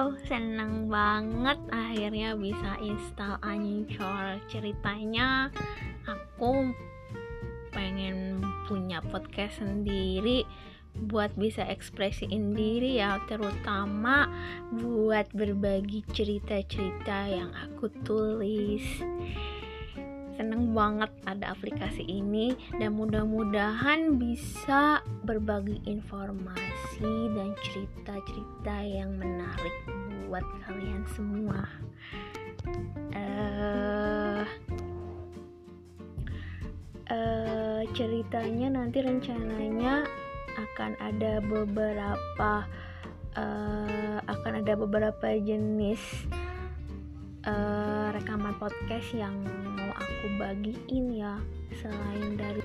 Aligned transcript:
Wow, 0.00 0.16
seneng 0.24 0.88
banget 0.88 1.60
akhirnya 1.68 2.32
bisa 2.32 2.80
install 2.80 3.36
Anchor. 3.44 4.40
Ceritanya 4.48 5.52
aku 6.08 6.72
pengen 7.68 8.40
punya 8.64 9.04
podcast 9.04 9.60
sendiri 9.60 10.48
buat 11.04 11.36
bisa 11.36 11.68
ekspresiin 11.68 12.56
diri 12.56 12.96
ya, 12.96 13.20
terutama 13.28 14.24
buat 14.72 15.28
berbagi 15.36 16.00
cerita-cerita 16.16 17.28
yang 17.28 17.52
aku 17.68 17.92
tulis 18.00 19.04
seneng 20.40 20.72
banget 20.72 21.12
ada 21.28 21.52
aplikasi 21.52 22.00
ini 22.08 22.56
dan 22.80 22.96
mudah-mudahan 22.96 24.16
bisa 24.16 25.04
berbagi 25.28 25.84
informasi 25.84 27.12
dan 27.36 27.52
cerita-cerita 27.60 28.76
yang 28.80 29.20
menarik 29.20 29.76
buat 30.24 30.40
kalian 30.64 31.04
semua. 31.12 31.68
Uh, 33.12 34.48
uh, 37.12 37.84
ceritanya 37.92 38.80
nanti 38.80 39.04
rencananya 39.04 40.08
akan 40.56 40.96
ada 41.04 41.44
beberapa 41.44 42.64
uh, 43.36 44.18
akan 44.24 44.52
ada 44.64 44.72
beberapa 44.72 45.36
jenis 45.36 46.00
uh, 47.44 47.79
rekaman 48.30 48.54
podcast 48.62 49.10
yang 49.10 49.34
mau 49.74 49.90
aku 49.90 50.26
bagiin 50.38 51.18
ya 51.18 51.34
selain 51.82 52.38
dari 52.38 52.62